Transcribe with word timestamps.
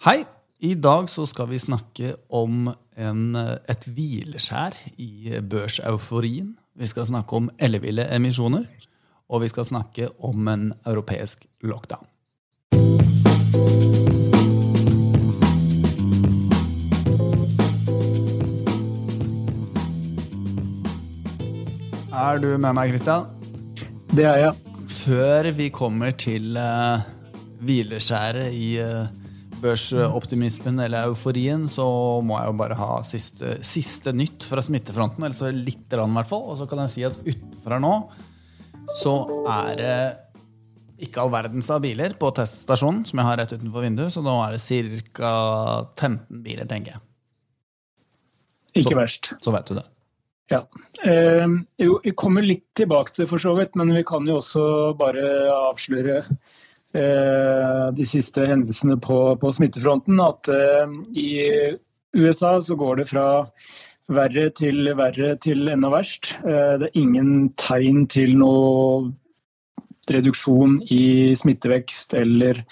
Hei! 0.00 0.22
I 0.64 0.70
dag 0.80 1.10
så 1.12 1.26
skal 1.28 1.50
vi 1.50 1.58
snakke 1.60 2.14
om 2.32 2.70
en, 2.96 3.34
et 3.36 3.82
hvileskjær 3.84 4.72
i 4.96 5.34
børseuforien. 5.44 6.54
Vi 6.72 6.88
skal 6.88 7.04
snakke 7.10 7.36
om 7.36 7.50
elleville 7.60 8.06
emisjoner. 8.16 8.64
Og 9.28 9.42
vi 9.44 9.50
skal 9.52 9.68
snakke 9.68 10.08
om 10.24 10.48
en 10.48 10.64
europeisk 10.88 11.44
lockdown. 11.60 12.08
Er 22.08 22.40
du 22.40 22.56
med 22.56 22.72
meg, 22.72 22.96
Christian? 22.96 23.28
Det 24.16 24.24
er 24.32 24.44
jeg. 24.46 24.76
Før 25.04 25.52
vi 25.60 25.68
kommer 25.68 26.16
til 26.16 26.56
uh, 26.56 27.04
hvileskjæret 27.60 28.54
i 28.56 28.78
uh, 28.80 29.19
børsoptimismen 29.62 30.80
eller 30.84 31.10
euforien, 31.10 31.66
så 31.70 31.84
må 32.24 32.38
jeg 32.38 32.50
jo 32.50 32.56
bare 32.60 32.78
ha 32.78 32.96
siste, 33.06 33.58
siste 33.66 34.14
nytt 34.16 34.46
fra 34.48 34.64
smittefronten. 34.64 35.24
Eller 35.24 35.36
så 35.36 35.52
litt, 35.54 35.86
i 35.86 36.00
hvert 36.00 36.30
fall. 36.30 36.48
Og 36.52 36.58
så 36.60 36.66
kan 36.70 36.84
jeg 36.84 36.94
si 36.94 37.06
at 37.08 37.20
utenfor 37.26 37.76
her 37.76 37.84
nå 37.84 37.94
så 38.98 39.14
er 39.46 39.76
det 39.78 39.98
ikke 41.06 41.22
all 41.22 41.30
verdens 41.32 41.70
av 41.72 41.80
biler 41.84 42.16
på 42.20 42.32
teststasjonen, 42.36 43.04
som 43.08 43.20
jeg 43.20 43.28
har 43.28 43.38
rett 43.40 43.54
utenfor 43.54 43.86
vinduet. 43.86 44.12
Så 44.12 44.24
nå 44.24 44.34
er 44.44 44.56
det 44.56 44.82
ca. 45.16 45.30
15 45.96 46.42
biler, 46.44 46.68
tenker 46.68 46.96
jeg. 46.96 47.04
Ikke 48.80 48.92
så, 48.92 48.98
verst. 48.98 49.32
Så 49.42 49.54
vet 49.54 49.70
du 49.70 49.78
det. 49.78 49.86
Ja. 50.50 50.60
Eh, 51.06 51.46
jo, 51.78 52.00
vi 52.02 52.12
kommer 52.18 52.44
litt 52.44 52.66
tilbake 52.78 53.14
til 53.14 53.24
det, 53.24 53.30
for 53.30 53.42
så 53.42 53.54
vidt, 53.58 53.76
men 53.78 53.92
vi 53.94 54.02
kan 54.06 54.26
jo 54.28 54.40
også 54.40 54.64
bare 54.98 55.24
avsløre 55.54 56.20
de 56.92 58.04
siste 58.08 58.42
hendelsene 58.50 58.96
på, 58.98 59.18
på 59.38 59.52
smittefronten. 59.54 60.18
At 60.18 60.48
eh, 60.50 60.96
i 61.14 61.30
USA 62.18 62.56
så 62.60 62.74
går 62.74 62.96
det 62.98 63.06
fra 63.12 63.26
verre 64.10 64.48
til 64.58 64.90
verre 64.98 65.34
til 65.42 65.70
enda 65.70 65.90
verst. 65.92 66.34
Eh, 66.42 66.74
det 66.82 66.90
er 66.90 66.98
ingen 66.98 67.50
tegn 67.60 68.06
til 68.10 68.34
noe 68.40 69.10
reduksjon 70.10 70.80
i 70.90 71.36
smittevekst 71.38 72.14
eller 72.18 72.64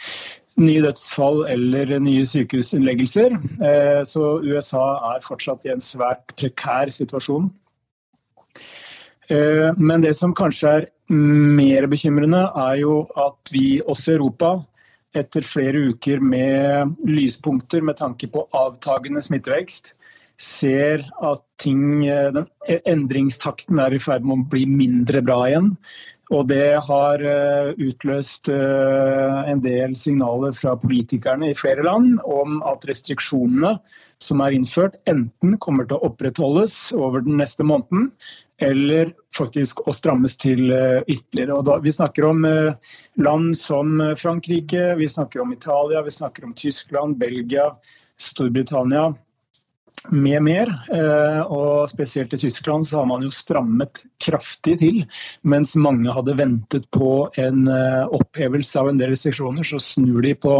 nye 0.58 0.82
dødsfall 0.82 1.44
eller 1.46 1.92
nye 2.02 2.26
sykehusinnleggelser. 2.26 3.36
Eh, 3.62 4.02
så 4.02 4.38
USA 4.42 4.86
er 5.14 5.24
fortsatt 5.26 5.66
i 5.68 5.74
en 5.74 5.84
svært 5.84 6.34
prekær 6.40 6.90
situasjon. 6.94 7.50
Eh, 9.30 9.70
men 9.78 10.02
det 10.02 10.16
som 10.18 10.34
kanskje 10.34 10.74
er 10.80 10.88
mer 11.08 11.86
bekymrende, 11.90 12.44
er 12.56 12.80
jo 12.82 13.02
at 13.16 13.52
vi 13.52 13.80
også 13.80 14.12
i 14.12 14.18
Europa, 14.18 14.56
etter 15.16 15.44
flere 15.46 15.86
uker 15.94 16.20
med 16.20 16.98
lyspunkter 17.08 17.80
med 17.84 17.96
tanke 18.00 18.28
på 18.28 18.44
avtagende 18.56 19.22
smittevekst, 19.24 19.94
ser 20.38 21.02
at 21.24 21.40
ting, 21.58 22.06
eh, 22.06 22.28
den 22.30 22.46
endringstakten 22.86 23.80
er 23.82 23.96
i 23.96 23.98
ferd 23.98 24.22
med 24.22 24.36
å 24.36 24.50
bli 24.52 24.66
mindre 24.70 25.24
bra 25.24 25.40
igjen. 25.48 25.72
Og 26.30 26.44
det 26.52 26.76
har 26.84 27.24
eh, 27.24 27.72
utløst 27.80 28.50
en 28.52 29.62
del 29.64 29.96
signaler 29.96 30.52
fra 30.54 30.76
politikerne 30.78 31.50
i 31.50 31.56
flere 31.56 31.82
land 31.88 32.20
om 32.28 32.60
at 32.68 32.84
restriksjonene 32.86 33.78
som 34.22 34.42
er 34.44 34.54
innført, 34.54 34.98
enten 35.10 35.56
kommer 35.62 35.88
til 35.88 35.98
å 35.98 36.10
opprettholdes 36.10 36.92
over 36.94 37.24
den 37.24 37.38
neste 37.40 37.66
måneden, 37.66 38.10
eller 38.58 39.12
faktisk 39.36 39.84
å 39.86 39.94
strammes 39.94 40.36
til 40.40 40.72
eh, 40.74 41.00
ytterligere. 41.06 41.60
Da, 41.66 41.78
vi 41.82 41.92
snakker 41.94 42.26
om 42.26 42.44
eh, 42.48 42.74
land 43.22 43.54
som 43.58 44.00
eh, 44.02 44.16
Frankrike, 44.18 44.94
vi 44.98 45.08
snakker 45.08 45.44
om 45.44 45.52
Italia, 45.54 46.02
vi 46.02 46.14
snakker 46.14 46.48
om 46.48 46.54
Tyskland, 46.58 47.18
Belgia, 47.22 47.70
Storbritannia 48.18 49.12
med 50.10 50.42
mer. 50.46 50.70
Og 51.48 51.88
spesielt 51.90 52.32
i 52.34 52.40
Tyskland 52.40 52.86
så 52.88 53.00
har 53.00 53.08
man 53.10 53.24
jo 53.26 53.32
strammet 53.34 54.02
kraftig 54.24 54.78
til. 54.82 55.02
Mens 55.42 55.74
mange 55.76 56.12
hadde 56.14 56.36
ventet 56.38 56.86
på 56.94 57.28
en 57.40 57.66
opphevelse 57.68 58.80
av 58.80 58.92
en 58.92 59.00
del 59.00 59.12
restriksjoner, 59.14 59.66
så 59.66 59.80
snur 59.82 60.22
de 60.24 60.34
på 60.38 60.54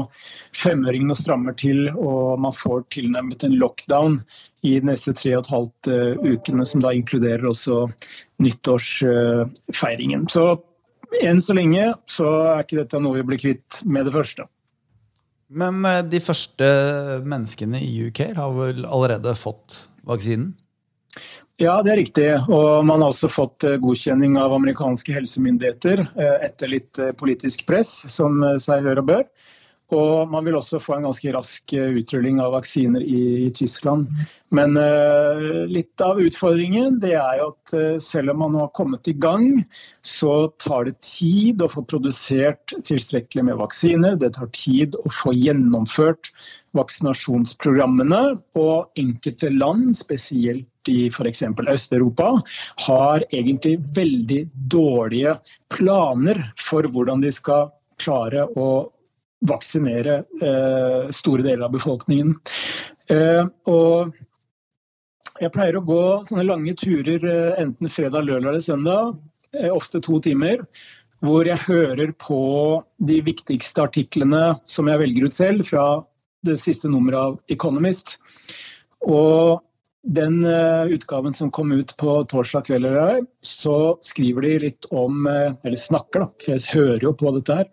femøringen 0.56 1.14
og 1.14 1.20
strammer 1.20 1.56
til, 1.58 1.86
og 1.94 2.40
man 2.42 2.56
får 2.56 2.84
tilnærmet 2.94 3.46
en 3.46 3.58
lockdown 3.60 4.20
i 4.62 4.78
de 4.80 4.86
neste 4.90 5.14
tre 5.16 5.34
og 5.36 5.44
et 5.44 5.52
halvt 5.52 5.90
uh, 5.92 6.12
ukene, 6.26 6.66
som 6.66 6.82
da 6.82 6.92
inkluderer 6.94 7.46
også 7.48 7.86
nyttårsfeiringen. 8.42 10.26
Så 10.32 10.50
enn 11.24 11.40
så 11.42 11.56
lenge 11.56 11.92
så 12.10 12.28
er 12.52 12.64
ikke 12.64 12.80
dette 12.82 13.00
noe 13.02 13.20
vi 13.20 13.26
blir 13.30 13.42
kvitt 13.42 13.82
med 13.86 14.08
det 14.08 14.14
første. 14.16 14.48
Men 15.48 15.84
uh, 15.86 16.00
de 16.04 16.20
første 16.20 16.68
menneskene 17.24 17.80
i 17.84 18.08
UK 18.08 18.24
har 18.36 18.56
vel 18.56 18.84
allerede 18.86 19.34
fått 19.38 19.84
vaksinen? 20.08 20.54
Ja, 21.58 21.80
det 21.82 21.90
er 21.90 21.98
riktig. 21.98 22.26
Og 22.54 22.84
man 22.86 23.02
har 23.02 23.10
også 23.10 23.30
fått 23.32 23.64
godkjenning 23.82 24.36
av 24.38 24.52
amerikanske 24.54 25.10
helsemyndigheter 25.10 26.04
etter 26.46 26.70
litt 26.70 27.00
politisk 27.18 27.64
press, 27.66 27.90
som 28.06 28.38
seg 28.62 28.86
hør 28.86 29.00
og 29.02 29.08
bør. 29.08 29.24
Og 29.94 30.28
man 30.28 30.44
vil 30.44 30.58
også 30.58 30.80
få 30.84 30.98
en 30.98 31.06
ganske 31.06 31.32
rask 31.32 31.72
eh, 31.72 31.94
utrulling 31.96 32.42
av 32.44 32.52
vaksiner 32.52 33.00
i, 33.00 33.46
i 33.46 33.52
Tyskland. 33.56 34.10
Men 34.52 34.76
uh, 34.76 35.64
litt 35.68 36.00
av 36.04 36.20
utfordringen 36.20 36.98
det 37.00 37.14
er 37.16 37.38
jo 37.40 37.48
at 37.50 37.72
uh, 37.76 37.96
selv 38.00 38.32
om 38.32 38.42
man 38.42 38.52
nå 38.52 38.62
har 38.66 38.72
kommet 38.76 39.08
i 39.08 39.14
gang, 39.16 39.62
så 40.04 40.50
tar 40.60 40.88
det 40.88 40.98
tid 41.04 41.64
å 41.64 41.70
få 41.72 41.84
produsert 41.88 42.74
tilstrekkelig 42.84 43.46
med 43.48 43.60
vaksiner. 43.60 44.18
Det 44.20 44.34
tar 44.36 44.52
tid 44.56 44.96
å 45.00 45.12
få 45.12 45.32
gjennomført 45.36 46.32
vaksinasjonsprogrammene. 46.76 48.22
Og 48.60 49.00
enkelte 49.00 49.52
land, 49.56 49.94
spesielt 49.96 50.92
i 50.92 51.08
f.eks. 51.08 51.44
Øst-Europa, 51.64 52.34
har 52.84 53.24
egentlig 53.32 53.78
veldig 53.96 54.44
dårlige 54.72 55.38
planer 55.72 56.44
for 56.60 56.88
hvordan 56.92 57.24
de 57.24 57.32
skal 57.32 57.68
klare 58.00 58.44
å 58.56 58.68
vaksinere 59.46 60.22
eh, 60.42 61.10
store 61.14 61.44
deler 61.46 61.66
av 61.68 61.74
befolkningen. 61.76 62.34
Eh, 63.12 63.44
og 63.70 64.16
jeg 65.38 65.54
pleier 65.54 65.78
å 65.78 65.84
gå 65.86 66.02
sånne 66.28 66.46
lange 66.48 66.74
turer 66.78 67.22
eh, 67.22 67.58
enten 67.62 67.90
fredag, 67.92 68.26
lørdag 68.26 68.50
eller 68.52 68.64
søndag, 68.64 69.14
eh, 69.54 69.70
ofte 69.70 70.02
to 70.02 70.18
timer, 70.24 70.64
hvor 71.22 71.46
jeg 71.46 71.58
hører 71.66 72.12
på 72.18 72.42
de 73.06 73.20
viktigste 73.26 73.82
artiklene 73.86 74.58
som 74.68 74.90
jeg 74.90 75.02
velger 75.02 75.28
ut 75.28 75.34
selv, 75.34 75.66
fra 75.66 75.86
det 76.46 76.58
siste 76.62 76.90
nummeret 76.90 77.18
av 77.18 77.38
Economist. 77.50 78.18
Og 79.06 79.58
den 80.08 80.44
uh, 80.44 80.86
utgaven 80.88 81.34
som 81.34 81.50
kom 81.50 81.72
ut 81.72 81.96
på 81.96 82.24
torsdag 82.24 82.64
kveld, 82.64 83.26
så 83.44 83.98
skriver 84.00 84.46
de 84.46 84.52
litt 84.62 84.86
om 84.88 85.26
uh, 85.28 85.52
Eller 85.64 85.76
snakker, 85.76 86.24
da, 86.24 86.28
for 86.40 86.54
jeg 86.54 86.72
hører 86.72 87.04
jo 87.04 87.12
på 87.18 87.32
dette 87.36 87.58
her. 87.60 87.68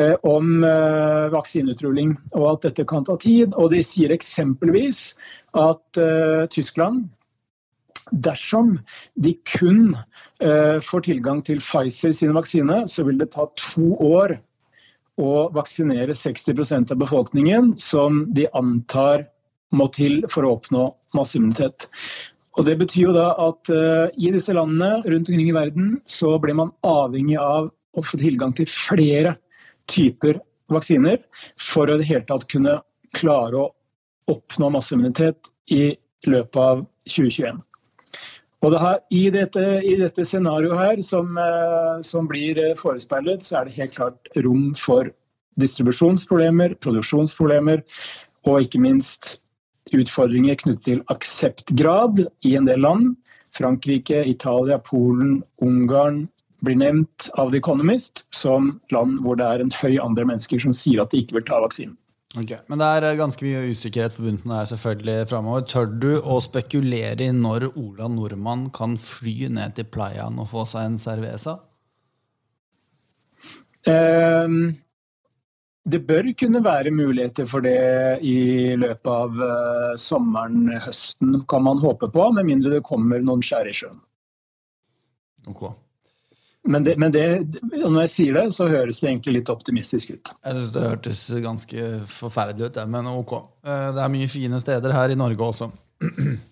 Eh, 0.00 0.14
om 0.24 0.62
vaksineutrulling 1.34 2.14
og 2.30 2.44
at 2.46 2.62
dette 2.68 2.86
kan 2.88 3.04
ta 3.04 3.18
tid. 3.20 3.52
Og 3.58 3.72
de 3.74 3.82
sier 3.84 4.12
eksempelvis 4.14 5.10
at 5.58 6.00
eh, 6.00 6.44
Tyskland 6.52 7.08
Dersom 8.10 8.72
de 9.22 9.36
kun 9.46 9.92
får 10.40 11.04
tilgang 11.06 11.42
til 11.46 11.60
Pfizer 11.62 12.14
sine 12.16 12.34
vaksine, 12.34 12.80
så 12.90 13.04
vil 13.06 13.20
det 13.20 13.28
ta 13.36 13.44
to 13.60 13.92
år 14.02 14.32
å 15.20 15.34
vaksinere 15.54 16.16
60% 16.16 16.90
av 16.90 16.98
befolkningen, 16.98 17.74
som 17.78 18.24
de 18.34 18.48
antar 18.56 19.28
må 19.76 19.86
til 19.94 20.20
for 20.30 20.46
å 20.46 20.56
oppnå 20.58 20.88
masseimmunitet. 21.16 21.88
Og 22.58 22.66
Det 22.66 22.76
betyr 22.80 23.06
jo 23.08 23.14
da 23.14 23.30
at 23.38 23.70
uh, 23.70 24.10
i 24.18 24.32
disse 24.34 24.54
landene 24.56 25.00
rundt 25.06 25.30
omkring 25.30 25.48
i 25.48 25.56
verden 25.56 25.92
så 26.10 26.34
blir 26.42 26.56
man 26.58 26.72
avhengig 26.86 27.38
av 27.40 27.70
å 27.70 28.04
få 28.04 28.18
tilgang 28.20 28.52
til 28.56 28.68
flere 28.70 29.36
typer 29.90 30.40
vaksiner 30.70 31.18
for 31.58 31.90
å 31.90 31.96
i 31.96 32.02
det 32.02 32.10
hele 32.10 32.26
tatt 32.26 32.46
kunne 32.50 32.80
klare 33.16 33.64
å 33.64 33.70
oppnå 34.30 34.70
masseimmunitet 34.74 35.50
i 35.74 35.94
løpet 36.26 36.60
av 36.60 36.84
2021. 37.08 37.62
Og 38.60 38.74
det 38.74 38.80
her, 38.82 38.98
i, 39.16 39.22
dette, 39.32 39.62
dette 40.02 40.24
scenarioet 40.26 40.78
her 40.78 41.04
som, 41.06 41.38
uh, 41.40 42.02
som 42.04 42.28
blir 42.28 42.58
eh, 42.60 42.76
forespeilet, 42.76 43.46
så 43.46 43.60
er 43.60 43.68
det 43.68 43.78
helt 43.78 43.94
klart 43.96 44.28
rom 44.44 44.74
for 44.76 45.08
distribusjonsproblemer, 45.60 46.74
produksjonsproblemer 46.84 47.80
og 48.48 48.66
ikke 48.66 48.82
minst 48.82 49.38
utfordringer 49.96 50.58
knyttet 50.60 50.86
til 50.86 51.02
akseptgrad 51.12 52.24
i 52.46 52.56
en 52.58 52.68
del 52.68 52.82
land. 52.84 53.14
Frankrike, 53.56 54.22
Italia, 54.30 54.78
Polen, 54.78 55.40
Ungarn, 55.64 56.28
blir 56.60 56.76
nevnt 56.76 57.30
av 57.40 57.50
The 57.50 57.58
Economist 57.58 58.26
som 58.36 58.74
land 58.92 59.22
hvor 59.24 59.38
det 59.40 59.48
er 59.48 59.64
en 59.64 59.72
høy 59.80 59.96
andel 60.02 60.28
mennesker 60.28 60.60
som 60.62 60.74
sier 60.76 61.02
at 61.02 61.12
de 61.12 61.22
ikke 61.22 61.38
vil 61.38 61.46
ta 61.48 61.60
vaksinen. 61.64 61.96
Okay. 62.38 62.60
Men 62.70 62.78
det 62.78 62.86
er 62.86 63.04
eh, 63.08 63.16
ganske 63.18 63.42
mye 63.42 63.72
usikkerhet 63.72 64.14
forbundet 64.14 64.44
med 64.46 64.60
det 64.60 64.70
selvfølgelig 64.70 65.30
fremover. 65.32 65.64
Tør 65.66 65.88
du 65.90 66.12
å 66.20 66.36
spekulere 66.44 67.26
i 67.26 67.32
når 67.34 67.72
Ola 67.72 68.06
Nordmann 68.12 68.68
kan 68.76 68.94
fly 69.00 69.48
ned 69.50 69.74
til 69.74 69.88
playaen 69.90 70.38
og 70.38 70.46
få 70.52 70.62
seg 70.70 70.92
en 70.92 71.00
cerveza? 71.02 71.56
Um, 73.88 74.76
det 75.92 76.00
bør 76.08 76.30
kunne 76.38 76.62
være 76.64 76.92
muligheter 76.94 77.46
for 77.50 77.64
det 77.64 77.76
i 78.26 78.76
løpet 78.78 79.10
av 79.10 79.42
uh, 79.42 79.92
sommeren, 80.00 80.70
høsten, 80.86 81.42
kan 81.50 81.66
man 81.66 81.82
håpe 81.82 82.10
på. 82.12 82.30
Med 82.36 82.48
mindre 82.48 82.76
det 82.76 82.86
kommer 82.86 83.22
noen 83.24 83.44
skjær 83.44 83.70
i 83.70 83.76
sjøen. 83.76 84.00
Okay. 85.50 85.72
Men, 86.68 86.84
det, 86.84 86.96
men 87.00 87.12
det, 87.12 87.24
når 87.72 88.02
jeg 88.04 88.12
sier 88.12 88.36
det, 88.36 88.44
så 88.52 88.68
høres 88.68 89.00
det 89.00 89.08
egentlig 89.08 89.38
litt 89.38 89.52
optimistisk 89.52 90.12
ut. 90.12 90.32
Jeg 90.44 90.58
syns 90.58 90.74
det 90.74 90.84
hørtes 90.84 91.22
ganske 91.40 91.86
forferdelig 92.12 92.68
ut, 92.68 92.80
men 92.92 93.08
ok. 93.08 93.32
Eh, 93.64 93.86
det 93.96 94.04
er 94.04 94.12
mye 94.12 94.28
fine 94.28 94.60
steder 94.60 94.92
her 94.92 95.14
i 95.14 95.18
Norge 95.18 95.50
også. 95.52 95.72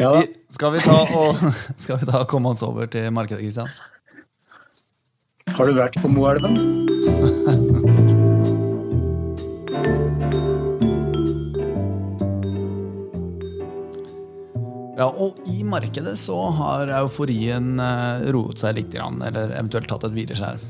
Ja. 0.00 0.08
Skal 0.50 0.72
vi 0.72 0.80
ta 0.82 0.94
og 1.14 1.36
skal 1.84 2.00
vi 2.00 2.08
ta 2.08 2.22
komme 2.26 2.50
oss 2.56 2.64
over 2.64 2.88
til 2.90 3.12
markedet, 3.14 3.44
Kristian? 3.44 3.68
Har 5.52 5.68
du 5.68 5.76
vært 5.76 6.00
på 6.00 6.10
Moelven? 6.10 6.56
Ja, 15.02 15.08
og 15.10 15.40
i 15.50 15.64
markedet 15.66 16.14
så 16.20 16.36
har 16.54 16.92
euforien 17.00 17.74
eh, 17.82 18.28
roet 18.34 18.62
seg 18.62 18.76
litt, 18.78 18.94
eller 18.94 19.50
eventuelt 19.56 19.88
tatt 19.90 20.06
et 20.06 20.14
hvileskjær. 20.14 20.62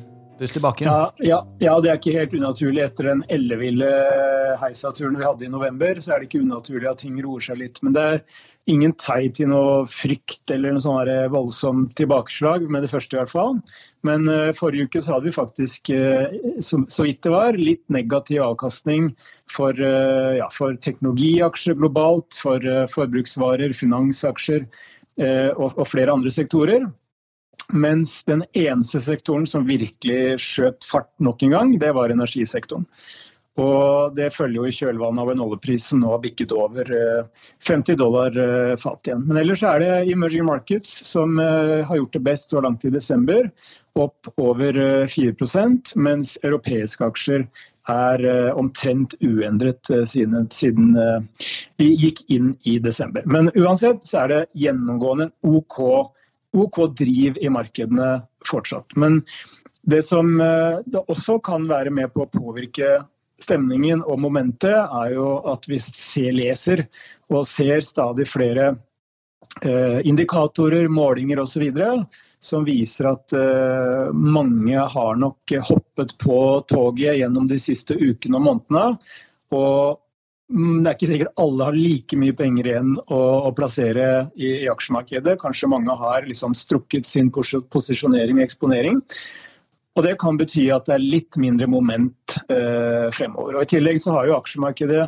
Pust 0.43 0.56
i 0.56 0.61
bakken. 0.61 0.89
Ja, 0.89 1.12
ja, 1.23 1.37
ja, 1.62 1.75
det 1.79 1.91
er 1.93 1.99
ikke 2.00 2.17
helt 2.17 2.33
unaturlig. 2.35 2.81
Etter 2.83 3.06
den 3.12 3.21
elleville 3.31 3.91
heisaturen 4.59 5.15
vi 5.15 5.23
hadde 5.23 5.44
i 5.47 5.50
november, 5.53 6.00
så 6.03 6.17
er 6.17 6.19
det 6.19 6.27
ikke 6.27 6.41
unaturlig 6.43 6.89
at 6.91 6.99
ting 7.05 7.21
roer 7.23 7.44
seg 7.44 7.61
litt. 7.61 7.77
Men 7.87 7.94
det 7.94 8.03
er 8.03 8.41
ingen 8.73 8.91
tegn 8.99 9.37
til 9.37 9.53
noe 9.53 9.77
frykt 9.87 10.50
eller 10.50 10.75
noe 10.75 10.83
sånn 10.83 11.11
voldsomt 11.31 11.94
tilbakeslag 12.00 12.67
med 12.67 12.83
det 12.83 12.91
første, 12.91 13.15
i 13.15 13.21
hvert 13.21 13.31
fall. 13.31 13.61
Men 14.09 14.27
uh, 14.27 14.50
forrige 14.59 14.89
uke 14.91 15.03
så 15.05 15.15
hadde 15.15 15.29
vi 15.29 15.35
faktisk, 15.37 15.93
så, 16.67 16.81
vidt 17.06 17.23
det 17.23 17.35
var, 17.37 17.59
litt 17.59 17.85
negativ 17.95 18.43
avkastning 18.43 19.12
for, 19.53 19.79
ja, 19.79 20.49
for 20.50 20.75
teknologiaksjer 20.83 21.79
globalt, 21.79 22.35
for 22.43 22.67
forbruksvarer, 22.91 23.79
finansaksjer 23.79 24.67
og, 25.23 25.69
og 25.71 25.87
flere 25.87 26.19
andre 26.19 26.35
sektorer. 26.35 26.91
Mens 27.69 28.23
den 28.29 28.44
eneste 28.59 29.00
sektoren 29.00 29.47
som 29.47 29.69
virkelig 29.69 30.41
skjøt 30.43 30.87
fart 30.88 31.12
nok 31.23 31.43
en 31.47 31.55
gang, 31.55 31.76
det 31.79 31.93
var 31.97 32.12
energisektoren. 32.12 32.88
Og 33.61 34.14
det 34.17 34.31
følger 34.32 34.62
jo 34.62 34.69
i 34.69 34.73
kjølvannet 34.73 35.20
av 35.20 35.31
en 35.32 35.43
oljepris 35.44 35.91
som 35.91 36.00
nå 36.00 36.09
har 36.14 36.23
bikket 36.23 36.55
over 36.56 36.88
50 36.88 37.93
eh, 37.93 37.99
dollar 38.00 38.38
eh, 38.41 38.76
fat 38.81 39.09
igjen. 39.09 39.26
Men 39.29 39.43
ellers 39.43 39.64
er 39.69 39.82
det 39.82 39.91
emerging 40.14 40.47
markets 40.49 40.94
som 41.09 41.37
eh, 41.41 41.82
har 41.85 42.00
gjort 42.00 42.17
det 42.17 42.23
best 42.31 42.55
så 42.55 42.62
langt 42.64 42.87
i 42.88 42.93
desember. 42.94 43.50
Opp 44.00 44.31
over 44.41 44.79
4% 45.05 45.93
mens 46.00 46.38
europeiske 46.41 47.05
aksjer 47.05 47.44
er 47.93 48.25
omtrent 48.56 49.12
uendret 49.20 49.91
siden, 50.09 50.47
siden 50.55 50.94
vi 51.82 51.91
gikk 51.99 52.23
inn 52.32 52.53
i 52.62 52.79
desember. 52.81 53.26
Men 53.26 53.50
uansett 53.59 54.06
så 54.09 54.23
er 54.23 54.31
det 54.31 54.41
gjennomgående 54.62 55.26
en 55.29 55.56
OK, 55.59 55.82
OK 56.52 56.78
driv 56.99 57.38
i 57.40 57.50
markedene 57.52 58.22
fortsatt. 58.49 58.93
Men 58.96 59.22
det 59.88 60.02
som 60.06 60.37
det 60.38 61.00
også 61.10 61.40
kan 61.43 61.64
være 61.66 61.90
med 61.90 62.12
på 62.14 62.22
å 62.22 62.31
påvirke 62.31 63.00
stemningen 63.43 64.02
og 64.06 64.20
momentet, 64.22 64.75
er 64.75 65.14
jo 65.16 65.28
at 65.50 65.66
vi 65.70 65.78
ser, 65.82 66.32
leser 66.37 66.84
og 67.32 67.46
ser 67.49 67.82
stadig 67.87 68.26
flere 68.31 68.72
eh, 69.64 69.99
indikatorer, 70.08 70.88
målinger 70.88 71.43
osv. 71.43 71.66
som 72.43 72.66
viser 72.66 73.10
at 73.12 73.34
eh, 73.38 74.12
mange 74.12 74.87
har 74.94 75.19
nok 75.19 75.56
hoppet 75.70 76.16
på 76.22 76.38
toget 76.70 77.20
gjennom 77.20 77.49
de 77.50 77.58
siste 77.60 77.99
ukene 77.99 78.38
og 78.38 78.49
månedene. 78.49 78.87
Og 79.52 79.99
det 80.52 80.90
er 80.90 80.96
ikke 80.96 81.08
sikkert 81.08 81.40
alle 81.40 81.69
har 81.69 81.76
like 81.76 82.16
mye 82.20 82.34
penger 82.37 82.69
igjen 82.69 82.96
å, 83.06 83.20
å 83.49 83.52
plassere 83.56 84.08
i, 84.37 84.50
i, 84.64 84.69
aksjemarkedet. 84.69 85.38
Kanskje 85.40 85.70
mange 85.72 85.96
har 85.96 86.26
liksom 86.28 86.56
strukket 86.56 87.08
sin 87.08 87.31
posisjonering 87.32 88.40
og 88.40 88.44
eksponering. 88.44 89.00
Og 89.96 90.06
Det 90.06 90.16
kan 90.20 90.38
bety 90.40 90.66
at 90.72 90.88
det 90.88 90.96
er 90.96 91.04
litt 91.04 91.37
mindre 91.40 91.69
moment 91.69 92.37
eh, 92.52 93.08
fremover. 93.16 93.58
Og 93.58 93.64
I 93.64 93.72
tillegg 93.75 94.00
så 94.00 94.16
har 94.16 94.28
jo 94.28 94.37
aksjemarkedet 94.38 95.06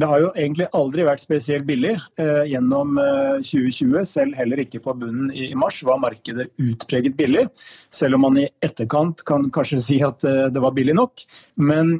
det 0.00 0.08
har 0.08 0.22
jo 0.22 0.30
egentlig 0.40 0.70
aldri 0.72 1.04
vært 1.04 1.20
spesielt 1.20 1.66
billig 1.68 1.92
eh, 2.20 2.44
gjennom 2.48 2.96
eh, 3.00 3.42
2020. 3.44 4.06
Selv 4.08 4.38
heller 4.38 4.62
ikke 4.62 4.80
på 4.80 4.94
bunnen 4.96 5.28
i, 5.34 5.50
i, 5.50 5.58
mars 5.58 5.82
var 5.84 6.00
markedet 6.00 6.48
utpreget 6.62 7.18
billig. 7.18 7.44
Selv 7.92 8.16
om 8.16 8.24
man 8.24 8.38
i 8.40 8.46
etterkant 8.64 9.20
kan 9.28 9.44
kanskje 9.52 9.82
si 9.84 9.98
at 10.04 10.24
eh, 10.24 10.46
det 10.52 10.64
var 10.64 10.72
billig 10.78 10.96
nok. 10.96 11.26
Men 11.60 11.98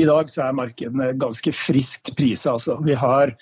i 0.00 0.06
dag 0.08 0.30
så 0.30 0.46
er 0.46 0.56
markedene 0.56 1.10
ganske 1.20 1.52
friskt 1.52 2.14
prisa. 2.16 2.54
Altså. 2.56 2.78
Vi 2.86 2.94
har 2.96 3.34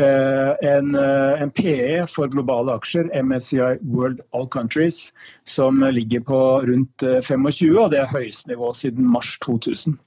eh, 0.00 0.52
en, 0.64 0.94
eh, 0.96 1.42
en, 1.42 1.52
PE 1.52 2.06
for 2.08 2.32
globale 2.32 2.72
aksjer, 2.78 3.10
MSCI 3.12 3.76
World 3.92 4.22
All 4.32 4.48
Countries, 4.48 5.10
som 5.44 5.82
ligger 5.92 6.24
på 6.24 6.40
rundt 6.68 7.04
25, 7.04 7.48
eh, 7.68 7.80
og 7.82 7.92
det 7.92 8.02
er 8.02 8.12
høyeste 8.12 8.52
nivå 8.52 8.72
siden 8.76 9.08
mars 9.12 9.36
2000. 9.44 9.98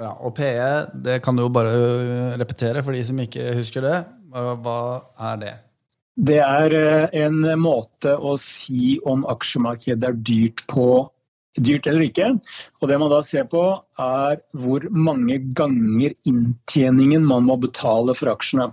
Ja, 0.00 0.14
og 0.16 0.34
PE, 0.38 0.70
det 1.04 1.20
kan 1.22 1.36
du 1.36 1.44
jo 1.44 1.52
bare 1.52 2.38
repetere 2.40 2.82
for 2.82 2.96
de 2.96 3.04
som 3.04 3.18
ikke 3.20 3.52
husker 3.58 3.84
det. 3.84 3.98
Hva 4.32 4.80
er 5.30 5.42
det? 5.42 5.56
Det 6.20 6.38
er 6.42 6.74
en 7.16 7.44
måte 7.60 8.12
å 8.16 8.34
si 8.40 8.96
om 9.08 9.22
aksjemarkedet 9.28 10.08
er 10.08 10.18
dyrt 10.26 10.64
på 10.70 11.04
dyrt 11.58 11.88
eller 11.90 12.06
ikke. 12.06 12.28
Og 12.80 12.90
det 12.90 12.98
man 13.00 13.10
da 13.12 13.20
ser 13.26 13.48
på, 13.50 13.62
er 13.98 14.40
hvor 14.56 14.86
mange 14.90 15.40
ganger 15.58 16.14
inntjeningen 16.28 17.26
man 17.26 17.48
må 17.48 17.58
betale 17.60 18.14
for 18.18 18.32
aksjene. 18.32 18.70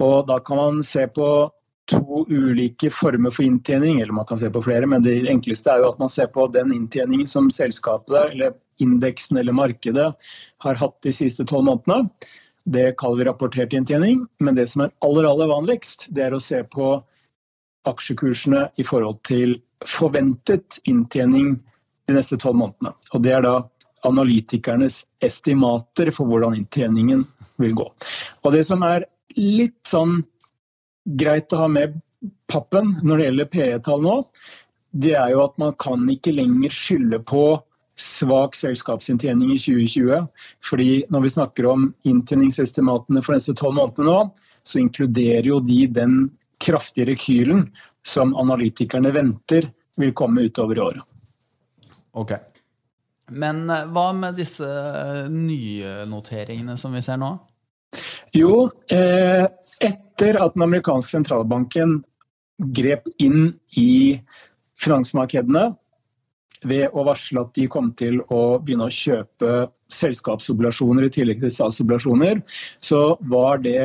Og 0.00 0.26
da 0.28 0.38
kan 0.44 0.60
man 0.60 0.84
se 0.86 1.06
på 1.08 1.30
to 1.90 2.24
ulike 2.30 2.90
former 2.94 3.32
for 3.34 3.44
inntjening, 3.44 4.00
eller 4.00 4.14
man 4.14 4.26
kan 4.28 4.38
se 4.38 4.50
på 4.52 4.62
flere, 4.62 4.86
men 4.86 5.02
det 5.02 5.16
enkleste 5.30 5.72
er 5.72 5.82
jo 5.82 5.90
at 5.90 6.02
man 6.02 6.12
ser 6.12 6.28
på 6.30 6.46
den 6.54 6.70
inntjeningen 6.74 7.26
som 7.26 7.50
selskapet, 7.50 8.30
eller 8.30 8.54
indeksen 8.80 9.40
eller 9.40 9.56
markedet 9.56 10.12
har 10.64 10.78
hatt 10.80 10.96
de 11.04 11.12
siste 11.12 11.44
tolv 11.44 11.66
månedene. 11.66 12.08
Det 12.70 12.94
kaller 13.00 13.22
vi 13.22 13.26
rapportert 13.28 13.74
inntjening. 13.74 14.22
Men 14.40 14.56
det 14.56 14.68
som 14.70 14.84
er 14.84 14.92
aller, 15.04 15.26
aller 15.26 15.50
vanligst, 15.50 16.06
det 16.14 16.28
er 16.28 16.36
å 16.36 16.42
se 16.42 16.62
på 16.70 16.92
aksjekursene 17.88 18.68
i 18.78 18.84
forhold 18.86 19.20
til 19.26 19.56
forventet 19.88 20.78
inntjening 20.88 21.56
de 22.10 22.18
neste 22.18 22.38
tolv 22.40 22.58
månedene. 22.60 22.94
Og 23.14 23.22
Det 23.24 23.32
er 23.36 23.46
da 23.46 23.54
analytikernes 24.08 25.04
estimater 25.24 26.10
for 26.14 26.28
hvordan 26.28 26.56
inntjeningen 26.58 27.24
vil 27.60 27.74
gå. 27.76 27.88
Og 28.44 28.52
Det 28.52 28.64
som 28.66 28.84
er 28.86 29.06
litt 29.36 29.78
sånn 29.88 30.22
greit 31.20 31.52
å 31.52 31.64
ha 31.64 31.68
med 31.68 32.00
pappen 32.50 32.96
når 33.02 33.16
det 33.16 33.26
gjelder 33.28 33.50
PE-tall 33.54 34.04
nå, 34.04 34.16
det 34.90 35.14
er 35.14 35.34
jo 35.34 35.44
at 35.44 35.58
man 35.62 35.74
kan 35.78 36.02
ikke 36.10 36.34
lenger 36.34 36.72
skylde 36.74 37.20
på 37.22 37.44
svak 38.00 38.56
selskapsinntjening 38.56 39.52
i 39.52 39.58
2020. 39.60 40.26
fordi 40.64 41.04
når 41.10 41.20
vi 41.20 41.30
snakker 41.30 41.66
om 41.68 41.94
inntjeningsestimatene 42.08 43.22
for 43.22 43.36
neste 43.36 43.54
tolv 43.54 43.76
måneder 43.76 44.08
nå, 44.08 44.18
så 44.64 44.80
inkluderer 44.80 45.46
jo 45.46 45.60
de 45.60 45.86
den 45.86 46.30
kraftige 46.60 47.10
rekylen 47.12 47.68
som 48.04 48.34
analytikerne 48.36 49.12
venter 49.12 49.70
vil 50.00 50.12
komme 50.16 50.48
utover 50.48 50.80
året. 50.80 51.04
Ok. 52.18 52.34
Men 53.30 53.64
eh, 53.70 53.86
hva 53.94 54.10
med 54.16 54.38
disse 54.40 54.66
eh, 54.66 55.26
nye 55.30 56.04
noteringene 56.10 56.76
som 56.80 56.94
vi 56.96 57.02
ser 57.04 57.20
nå? 57.22 57.34
Jo, 58.36 58.68
eh, 58.94 59.46
etter 59.82 60.38
at 60.38 60.54
den 60.54 60.66
amerikanske 60.66 61.18
sentralbanken 61.18 62.00
grep 62.76 63.06
inn 63.22 63.54
i 63.80 64.20
finansmarkedene 64.80 65.70
ved 66.68 66.92
å 66.92 67.04
varsle 67.08 67.42
at 67.46 67.54
de 67.56 67.66
kom 67.72 67.90
til 67.96 68.20
å 68.28 68.60
begynne 68.60 68.90
å 68.90 68.94
kjøpe 68.94 69.70
selskapsobligasjoner 69.90 71.06
i 71.06 71.12
tillegg 71.14 71.40
til 71.42 71.52
statsobligasjoner, 71.54 72.42
så 72.84 73.16
var 73.32 73.62
det 73.64 73.80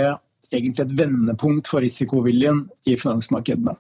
egentlig 0.52 0.84
et 0.84 0.98
vendepunkt 1.00 1.70
for 1.72 1.86
risikoviljen 1.86 2.66
i 2.86 2.98
finansmarkedene. 3.00 3.74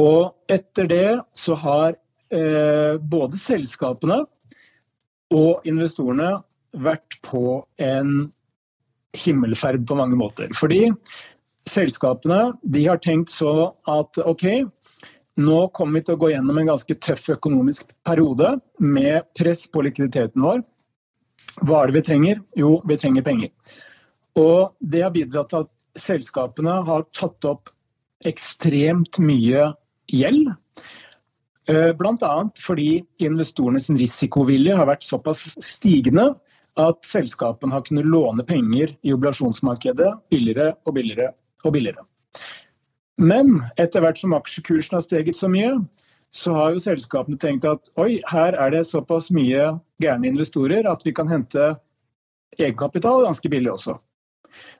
Og 0.00 0.32
etter 0.50 0.88
det 0.90 1.10
så 1.36 1.54
har 1.60 1.94
både 2.30 3.38
selskapene 3.38 4.22
og 5.34 5.66
investorene 5.68 6.30
vært 6.74 7.18
på 7.26 7.62
en 7.82 8.30
himmelferd 9.14 9.84
på 9.86 9.98
mange 9.98 10.18
måter. 10.18 10.50
Fordi 10.58 10.88
selskapene 11.70 12.54
de 12.62 12.86
har 12.88 13.00
tenkt 13.02 13.32
så 13.32 13.72
at 13.90 14.18
ok, 14.24 14.64
nå 15.40 15.60
kommer 15.74 15.98
vi 15.98 16.06
til 16.06 16.16
å 16.16 16.22
gå 16.22 16.30
gjennom 16.34 16.58
en 16.60 16.70
ganske 16.72 16.96
tøff 17.02 17.28
økonomisk 17.34 17.90
periode 18.06 18.56
med 18.78 19.26
press 19.38 19.64
på 19.70 19.82
likviditeten 19.86 20.44
vår. 20.44 20.62
Hva 21.62 21.82
er 21.82 21.90
det 21.90 21.98
vi 21.98 22.06
trenger? 22.10 22.42
Jo, 22.58 22.76
vi 22.86 22.98
trenger 22.98 23.26
penger. 23.26 23.54
Og 24.38 24.74
det 24.82 25.04
har 25.06 25.14
bidratt 25.14 25.50
til 25.52 25.64
at 25.66 25.72
selskapene 26.00 26.80
har 26.86 27.06
tatt 27.14 27.46
opp 27.46 27.70
ekstremt 28.26 29.20
mye 29.22 29.70
gjeld 30.10 30.50
Eh, 30.74 31.03
Bl.a. 31.66 32.32
fordi 32.60 33.04
investorenes 33.24 33.88
risikovilje 33.90 34.74
har 34.76 34.88
vært 34.90 35.06
såpass 35.06 35.46
stigende 35.64 36.34
at 36.80 37.06
selskapene 37.06 37.72
har 37.72 37.84
kunnet 37.86 38.08
låne 38.10 38.44
penger 38.44 38.92
i 39.06 39.14
oblasjonsmarkedet 39.14 40.10
billigere 40.34 40.74
og 40.84 40.96
billigere 40.98 41.30
og 41.64 41.76
billigere. 41.76 42.04
Men 43.16 43.60
etter 43.78 44.02
hvert 44.02 44.18
som 44.18 44.34
aksjekursen 44.34 44.98
har 44.98 45.04
steget 45.04 45.38
så 45.38 45.48
mye, 45.48 45.76
så 46.34 46.54
har 46.56 46.74
jo 46.74 46.82
selskapene 46.82 47.38
tenkt 47.38 47.66
at 47.68 47.90
oi, 48.00 48.18
her 48.26 48.56
er 48.58 48.74
det 48.74 48.86
såpass 48.88 49.30
mye 49.30 49.70
gærne 50.02 50.32
investorer 50.32 50.88
at 50.90 51.04
vi 51.06 51.14
kan 51.14 51.30
hente 51.30 51.76
egenkapital 52.58 53.22
ganske 53.22 53.50
billig 53.50 53.70
også. 53.70 53.94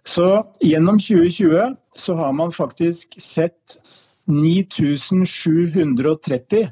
Så 0.06 0.26
gjennom 0.62 0.98
2020 0.98 1.76
så 1.98 2.16
har 2.18 2.34
man 2.34 2.52
faktisk 2.54 3.14
sett 3.22 3.78
9730 4.30 6.70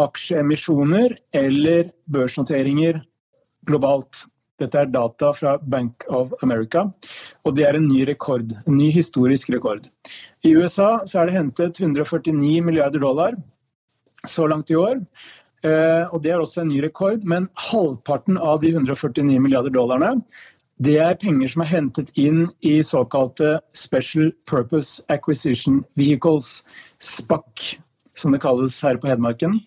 aksjeemisjoner 0.00 1.16
eller 1.36 1.90
børsnoteringer 2.12 3.00
globalt. 3.66 4.24
Dette 4.60 4.82
er 4.82 4.90
data 4.92 5.30
fra 5.32 5.54
Bank 5.72 6.04
of 6.12 6.34
America, 6.44 6.82
og 7.44 7.56
det 7.56 7.64
er 7.66 7.74
en 7.78 7.88
ny 7.88 8.04
rekord. 8.08 8.52
En 8.66 8.76
ny 8.76 8.90
historisk 8.92 9.50
rekord. 9.54 9.88
I 10.44 10.56
USA 10.56 11.00
så 11.08 11.22
er 11.22 11.30
det 11.30 11.38
hentet 11.38 11.80
149 11.80 12.60
milliarder 12.66 13.00
dollar 13.00 13.32
så 14.28 14.46
langt 14.50 14.70
i 14.70 14.76
år. 14.76 15.00
Eh, 15.64 16.04
og 16.12 16.22
Det 16.22 16.32
er 16.32 16.40
også 16.40 16.62
en 16.62 16.72
ny 16.72 16.80
rekord, 16.84 17.24
men 17.24 17.48
halvparten 17.56 18.38
av 18.38 18.60
de 18.60 18.72
149 18.72 19.40
milliarder 19.40 19.72
dollarene 19.72 20.20
det 20.80 20.96
er 20.96 21.18
penger 21.20 21.50
som 21.52 21.62
er 21.64 21.68
hentet 21.68 22.08
inn 22.20 22.46
i 22.64 22.78
såkalte 22.86 23.58
Special 23.76 24.30
Purpose 24.48 25.02
Acquisition 25.12 25.82
Vehicles, 26.00 26.62
SPAC, 27.04 27.74
som 28.16 28.32
det 28.32 28.40
kalles 28.40 28.78
her 28.84 28.96
på 28.96 29.10
Hedmarken. 29.10 29.58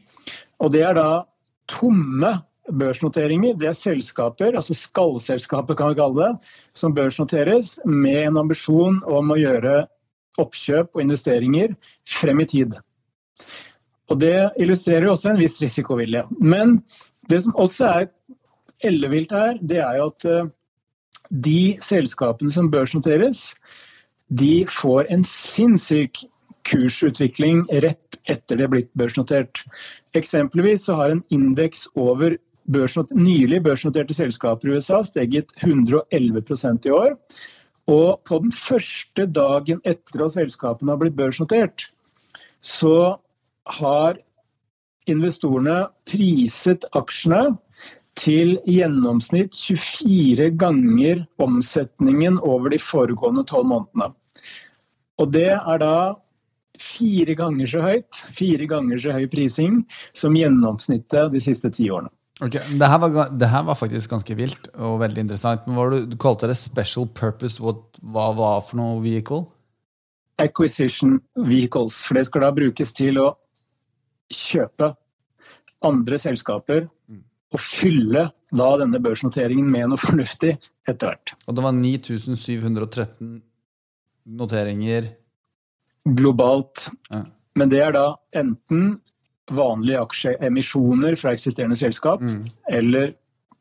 Og 0.58 0.74
det 0.74 0.82
er 0.88 0.98
da 0.98 1.24
tomme 1.70 2.34
børsnoteringer. 2.80 3.54
Det 3.60 3.70
er 3.70 3.78
selskaper, 3.78 4.56
altså 4.58 4.74
skallselskaper 4.78 5.78
kan 5.78 5.92
vi 5.92 6.00
kalle 6.00 6.18
det, 6.18 6.50
som 6.74 6.96
børsnoteres 6.96 7.76
med 7.86 8.24
en 8.24 8.42
ambisjon 8.42 9.02
om 9.06 9.34
å 9.34 9.38
gjøre 9.38 9.84
oppkjøp 10.42 10.96
og 10.96 11.04
investeringer 11.04 11.76
frem 12.10 12.42
i 12.42 12.50
tid. 12.50 12.74
Og 14.10 14.20
Det 14.20 14.50
illustrerer 14.62 15.12
også 15.12 15.32
en 15.32 15.40
viss 15.40 15.60
risikovilje. 15.62 16.26
Men 16.40 16.80
det 17.30 17.44
som 17.46 17.54
også 17.56 17.86
er 18.02 18.10
ellevilt 18.84 19.32
her, 19.32 19.62
det 19.62 19.80
er 19.80 20.02
jo 20.02 20.10
at 20.10 20.26
eh, 20.28 20.52
de 21.30 21.78
selskapene 21.82 22.52
som 22.54 22.70
børsnoteres, 22.72 23.54
de 24.30 24.66
får 24.70 25.10
en 25.14 25.24
sinnssyk 25.28 26.24
kursutvikling 26.68 27.66
rett 27.84 28.18
etter 28.32 28.58
det 28.58 28.66
er 28.66 28.72
blitt 28.72 28.92
børsnotert. 28.98 29.64
Eksempelvis 30.16 30.88
så 30.88 30.96
har 31.00 31.12
en 31.12 31.24
indeks 31.34 31.86
over 32.00 32.38
børsnot 32.72 33.12
nylig 33.16 33.60
børsnoterte 33.66 34.16
selskaper 34.16 34.70
i 34.70 34.78
USA 34.78 35.02
steget 35.04 35.52
111% 35.60 36.88
i 36.88 36.94
år. 36.96 37.18
Og 37.92 38.22
på 38.24 38.40
den 38.40 38.54
første 38.56 39.26
dagen 39.28 39.82
etter 39.84 40.24
at 40.24 40.36
selskapene 40.38 40.94
har 40.94 41.02
blitt 41.02 41.18
børsnotert, 41.20 41.90
så 42.64 43.18
har 43.80 44.16
investorene 45.12 45.82
priset 46.08 46.86
aksjene 46.96 47.58
til 48.20 48.58
gjennomsnitt 48.70 49.56
24 49.58 50.52
ganger 50.62 51.24
omsetningen 51.42 52.38
over 52.46 52.74
de 52.74 52.80
foregående 52.82 53.46
tolv 53.50 53.72
månedene. 53.72 54.12
Og 55.22 55.32
det 55.34 55.52
er 55.56 55.82
da 55.82 55.96
fire 56.82 57.36
ganger 57.38 57.70
så 57.70 57.84
høyt, 57.86 58.24
fire 58.38 58.68
ganger 58.70 59.02
så 59.02 59.14
høy 59.16 59.26
prising 59.32 59.82
som 60.18 60.38
gjennomsnittet 60.38 61.34
de 61.34 61.42
siste 61.42 61.72
ti 61.74 61.90
årene. 61.94 62.12
Ok, 62.42 62.58
det 62.58 62.88
her, 62.90 62.98
var, 63.00 63.30
det 63.30 63.48
her, 63.48 63.64
var, 63.64 63.78
faktisk 63.78 64.10
ganske 64.10 64.36
vilt 64.36 64.66
og 64.74 64.98
veldig 65.04 65.22
interessant. 65.28 65.68
Men 65.68 65.94
du, 65.94 66.00
du 66.10 66.18
kalte 66.20 66.50
det 66.50 66.58
special 66.58 67.06
purpose. 67.08 67.62
Hva 67.62 68.26
var 68.36 68.64
for 68.66 68.80
noe 68.82 68.98
vehicle? 69.04 69.46
Acquisition 70.42 71.20
vehicles. 71.38 72.02
For 72.08 72.18
det 72.18 72.26
skal 72.28 72.48
da 72.48 72.50
brukes 72.58 72.94
til 72.98 73.22
å 73.22 73.28
kjøpe 74.34 74.96
andre 75.86 76.18
selskaper 76.20 76.88
mm. 76.88 77.22
Og 77.54 77.62
fylle 77.62 78.28
da 78.54 78.70
denne 78.82 79.02
børsnoteringen 79.02 79.70
med 79.70 79.92
noe 79.92 80.02
fornuftig 80.02 80.56
etter 80.90 81.12
hvert. 81.12 81.34
Og 81.48 81.58
det 81.58 81.66
var 81.66 81.76
9713 81.78 83.34
noteringer 84.40 85.10
globalt. 86.18 86.88
Ja. 87.12 87.24
Men 87.60 87.70
det 87.70 87.82
er 87.86 87.96
da 87.96 88.06
enten 88.36 88.96
vanlige 89.54 90.02
aksjeemisjoner 90.02 91.18
fra 91.20 91.34
eksisterende 91.36 91.78
selskap 91.78 92.22
mm. 92.24 92.46
eller 92.72 93.14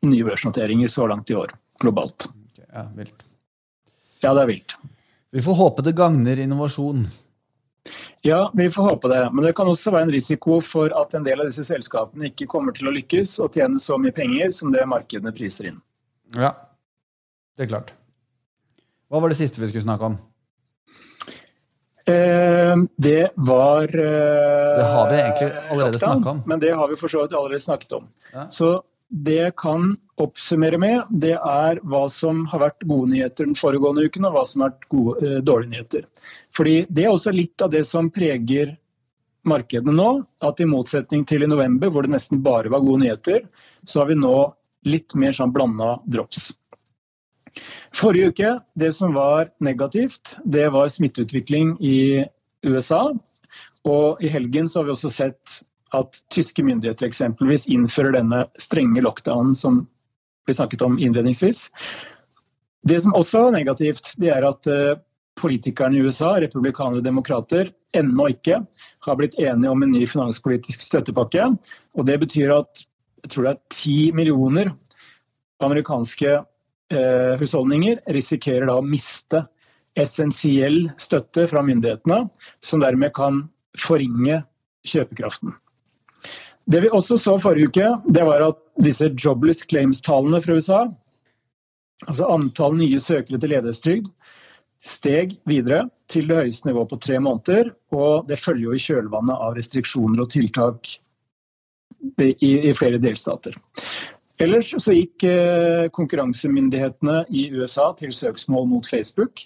nye 0.07 0.25
børsnoteringer 0.27 0.91
så 0.91 1.07
langt 1.07 1.29
i 1.31 1.37
år 1.37 1.51
globalt. 1.83 2.27
Okay, 2.29 2.65
ja, 2.69 2.87
vilt. 2.97 3.25
Ja, 4.23 4.33
det 4.33 4.45
er 4.45 4.49
vilt. 4.49 4.75
Vi 5.33 5.41
får 5.43 5.57
håpe 5.59 5.85
det 5.85 5.95
gagner 5.97 6.39
innovasjon. 6.39 7.05
Ja, 8.25 8.51
vi 8.55 8.69
får 8.71 8.83
håpe 8.83 9.09
det. 9.11 9.29
Men 9.33 9.43
det 9.43 9.51
kan 9.57 9.67
også 9.67 9.91
være 9.91 10.07
en 10.07 10.13
risiko 10.13 10.61
for 10.63 10.93
at 10.95 11.15
en 11.17 11.25
del 11.25 11.41
av 11.43 11.49
disse 11.49 11.65
selskapene 11.67 12.29
ikke 12.29 12.47
kommer 12.51 12.75
til 12.75 12.87
å 12.87 12.93
lykkes 12.95 13.35
og 13.43 13.57
tjene 13.57 13.81
så 13.83 13.97
mye 13.99 14.15
penger 14.15 14.53
som 14.55 14.71
det 14.71 14.85
markedene 14.87 15.33
priser 15.35 15.67
inn. 15.73 15.81
Ja, 16.37 16.53
det 17.57 17.65
er 17.65 17.73
klart. 17.73 17.91
Hva 19.11 19.19
var 19.19 19.33
det 19.33 19.41
siste 19.41 19.59
vi 19.59 19.67
skulle 19.73 19.83
snakke 19.83 20.07
om? 20.07 20.15
Eh, 22.07 22.77
det 22.95 23.29
var 23.35 23.83
eh, 23.83 24.77
Det 24.79 24.87
har 24.87 25.11
vi 25.11 25.19
egentlig 25.19 25.51
allerede 25.69 25.99
snakka 25.99 26.29
om. 26.29 26.41
Men 26.47 26.63
det 26.63 26.71
har 26.79 26.87
vi 26.87 26.97
for 27.03 27.11
så 27.11 27.25
vidt 27.25 27.35
allerede 27.35 27.59
snakket 27.59 27.91
om. 27.99 28.07
Ja. 28.31 28.47
Så 28.49 28.71
det 29.13 29.35
jeg 29.37 29.53
kan 29.61 29.91
oppsummere 30.21 30.79
med, 30.81 31.09
det 31.21 31.35
er 31.37 31.79
hva 31.85 32.05
som 32.09 32.43
har 32.49 32.63
vært 32.63 32.85
gode 32.89 33.11
nyheter 33.11 33.45
den 33.45 33.57
foregående 33.57 34.07
uken, 34.07 34.25
og 34.25 34.37
hva 34.37 34.45
som 34.49 34.63
har 34.63 34.73
vært 34.73 34.87
gode, 34.89 35.13
eh, 35.21 35.41
dårlige 35.45 35.73
nyheter. 35.73 36.07
Fordi 36.55 36.85
Det 36.89 37.05
er 37.05 37.11
også 37.11 37.33
litt 37.33 37.61
av 37.61 37.69
det 37.69 37.85
som 37.85 38.09
preger 38.09 38.77
markedene 39.45 39.93
nå. 39.93 40.25
At 40.41 40.59
i 40.59 40.65
motsetning 40.65 41.25
til 41.27 41.43
i 41.43 41.47
november, 41.47 41.89
hvor 41.89 42.03
det 42.03 42.11
nesten 42.11 42.41
bare 42.41 42.69
var 42.69 42.81
gode 42.81 43.03
nyheter, 43.03 43.41
så 43.85 44.01
har 44.01 44.07
vi 44.07 44.15
nå 44.15 44.53
litt 44.85 45.13
mer 45.15 45.31
sånn 45.31 45.53
blanda 45.53 45.99
drops. 46.09 46.51
Forrige 47.93 48.31
uke, 48.33 48.61
det 48.75 48.93
som 48.95 49.13
var 49.13 49.51
negativt, 49.61 50.37
det 50.45 50.71
var 50.73 50.89
smitteutvikling 50.89 51.77
i 51.79 52.25
USA. 52.65 53.13
Og 53.85 54.23
i 54.23 54.31
helgen 54.31 54.67
så 54.67 54.79
har 54.79 54.85
vi 54.85 54.95
også 54.95 55.11
sett 55.11 55.61
at 55.93 56.19
tyske 56.33 56.63
myndigheter 56.65 57.07
eksempelvis 57.07 57.67
innfører 57.71 58.17
denne 58.17 58.43
strenge 58.61 59.03
lockdownen 59.03 59.55
som 59.57 59.83
vi 60.47 60.55
snakket 60.57 60.81
om 60.81 60.97
innledningsvis. 60.99 61.69
Det 62.83 62.99
som 63.01 63.15
også 63.15 63.47
er 63.47 63.57
negativt, 63.59 64.13
det 64.19 64.33
er 64.35 64.45
at 64.47 64.67
eh, 64.67 64.97
politikerne 65.39 65.97
i 65.97 66.03
USA, 66.03 66.35
republikanere 66.41 66.99
og 66.99 67.05
demokrater, 67.05 67.71
ennå 67.95 68.27
ikke 68.33 68.59
har 69.05 69.19
blitt 69.19 69.37
enige 69.39 69.71
om 69.71 69.83
en 69.85 69.93
ny 69.93 70.03
finanspolitisk 70.09 70.83
støttepakke. 70.83 71.47
Og 71.95 72.09
det 72.09 72.19
betyr 72.25 72.51
at 72.57 72.83
jeg 73.23 73.31
tror 73.31 73.47
det 73.47 73.53
er 73.53 73.61
ti 73.71 73.97
millioner 74.15 74.73
amerikanske 75.63 76.33
eh, 76.35 77.33
husholdninger 77.39 78.01
risikerer 78.11 78.67
da 78.67 78.77
å 78.81 78.85
miste 78.85 79.45
essensiell 79.99 80.87
støtte 80.99 81.45
fra 81.47 81.63
myndighetene, 81.63 82.25
som 82.65 82.81
dermed 82.83 83.13
kan 83.15 83.45
forringe 83.79 84.41
kjøpekraften. 84.89 85.53
Det 86.71 86.79
vi 86.83 86.91
også 86.95 87.17
så 87.19 87.37
forrige 87.41 87.67
uke, 87.71 87.87
det 88.15 88.23
var 88.23 88.43
at 88.45 88.59
disse 88.83 89.09
jobless 89.19 89.65
claims-tallene 89.67 90.39
fra 90.43 90.55
USA, 90.55 90.81
altså 92.07 92.29
antall 92.31 92.77
nye 92.79 92.99
søkere 92.99 93.39
til 93.39 93.51
ledighetstrygd, 93.51 94.07
steg 94.83 95.35
videre 95.47 95.85
til 96.11 96.27
det 96.27 96.39
høyeste 96.41 96.67
nivået 96.67 96.91
på 96.91 96.99
tre 97.03 97.19
måneder. 97.23 97.71
Og 97.95 98.27
det 98.27 98.39
følger 98.39 98.69
jo 98.69 98.75
i 98.75 98.83
kjølvannet 98.83 99.35
av 99.35 99.55
restriksjoner 99.57 100.23
og 100.23 100.31
tiltak 100.33 100.95
i, 102.19 102.33
i 102.69 102.73
flere 102.75 102.99
delstater. 102.99 103.55
Ellers 104.43 104.73
så 104.81 104.95
gikk 104.95 105.23
eh, 105.29 105.87
konkurransemyndighetene 105.93 107.21
i 107.31 107.45
USA 107.53 107.91
til 107.99 108.11
søksmål 108.15 108.67
mot 108.71 108.89
Facebook. 108.89 109.45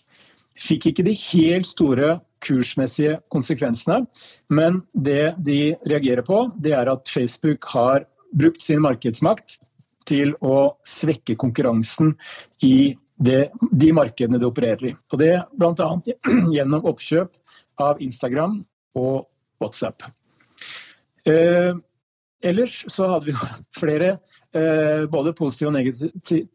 Fikk 0.57 0.89
ikke 0.91 1.05
de 1.05 1.13
helt 1.17 1.67
store 1.69 2.17
kursmessige 2.45 3.17
konsekvensene, 3.33 4.03
men 4.53 4.81
det 4.93 5.33
de 5.45 5.75
reagerer 5.89 6.25
på, 6.25 6.47
det 6.61 6.75
er 6.77 6.89
at 6.91 7.09
Facebook 7.09 7.65
har 7.73 8.05
brukt 8.37 8.61
sin 8.61 8.81
markedsmakt 8.83 9.57
til 10.07 10.33
å 10.45 10.77
svekke 10.87 11.35
konkurransen 11.39 12.13
i 12.63 12.95
det, 13.17 13.49
de 13.73 13.89
markedene 13.95 14.39
de 14.39 14.47
opererer 14.47 14.91
i. 14.91 14.93
Og 15.11 15.21
det 15.21 15.33
bl.a. 15.57 15.89
gjennom 16.55 16.85
oppkjøp 16.85 17.33
av 17.81 18.01
Instagram 18.03 18.61
og 18.97 19.25
WhatsApp. 19.61 20.05
Eh, 21.27 21.73
ellers 22.45 22.83
så 22.93 23.09
hadde 23.09 23.31
vi 23.31 23.37
flere 23.81 24.17
Eh, 24.57 25.05
både 25.09 25.33
positive 25.35 25.69
og 25.69 25.75